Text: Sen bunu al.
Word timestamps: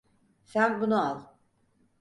Sen 0.43 0.81
bunu 0.81 0.95
al. 1.01 1.37